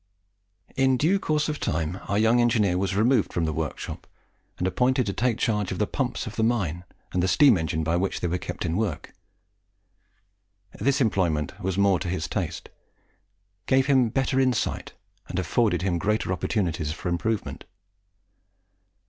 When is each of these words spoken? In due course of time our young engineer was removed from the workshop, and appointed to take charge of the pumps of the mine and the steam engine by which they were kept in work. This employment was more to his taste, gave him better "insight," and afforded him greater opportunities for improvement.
In 0.75 0.97
due 0.97 1.19
course 1.19 1.47
of 1.47 1.59
time 1.59 1.99
our 2.07 2.17
young 2.17 2.41
engineer 2.41 2.75
was 2.75 2.95
removed 2.95 3.31
from 3.31 3.45
the 3.45 3.53
workshop, 3.53 4.07
and 4.57 4.65
appointed 4.65 5.05
to 5.05 5.13
take 5.13 5.37
charge 5.37 5.71
of 5.71 5.77
the 5.77 5.85
pumps 5.85 6.25
of 6.25 6.37
the 6.37 6.43
mine 6.43 6.85
and 7.13 7.21
the 7.21 7.27
steam 7.27 7.55
engine 7.55 7.83
by 7.83 7.95
which 7.97 8.19
they 8.19 8.27
were 8.27 8.39
kept 8.39 8.65
in 8.65 8.75
work. 8.77 9.13
This 10.79 11.01
employment 11.01 11.61
was 11.61 11.77
more 11.77 11.99
to 11.99 12.07
his 12.09 12.27
taste, 12.27 12.69
gave 13.67 13.85
him 13.85 14.09
better 14.09 14.39
"insight," 14.39 14.93
and 15.27 15.37
afforded 15.37 15.83
him 15.83 15.99
greater 15.99 16.33
opportunities 16.33 16.91
for 16.91 17.07
improvement. 17.07 17.65